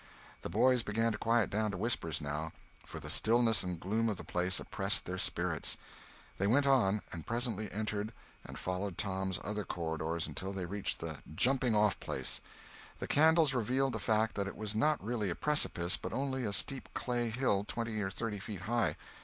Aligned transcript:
The 0.41 0.49
boys 0.49 0.81
began 0.81 1.11
to 1.11 1.19
quiet 1.19 1.51
down 1.51 1.69
to 1.69 1.77
whispers, 1.77 2.21
now, 2.21 2.53
for 2.83 2.99
the 2.99 3.07
stillness 3.07 3.61
and 3.61 3.79
gloom 3.79 4.09
of 4.09 4.17
the 4.17 4.23
place 4.23 4.59
oppressed 4.59 5.05
their 5.05 5.19
spirits. 5.19 5.77
They 6.39 6.47
went 6.47 6.65
on, 6.65 7.03
and 7.11 7.23
presently 7.27 7.71
entered 7.71 8.11
and 8.43 8.57
followed 8.57 8.97
Tom's 8.97 9.39
other 9.43 9.63
corridor 9.63 10.15
until 10.15 10.53
they 10.53 10.65
reached 10.65 11.01
the 11.01 11.17
"jumping 11.35 11.75
off 11.75 11.99
place." 11.99 12.41
The 12.97 13.05
candles 13.05 13.53
revealed 13.53 13.93
the 13.93 13.99
fact 13.99 14.33
that 14.33 14.47
it 14.47 14.57
was 14.57 14.73
not 14.73 14.99
really 15.03 15.29
a 15.29 15.35
precipice, 15.35 15.97
but 15.97 16.13
only 16.13 16.45
a 16.45 16.51
steep 16.53 16.89
clay 16.95 17.29
hill 17.29 17.63
twenty 17.63 18.01
or 18.01 18.09
thirty 18.09 18.39
feet 18.39 18.61
high. 18.61 18.95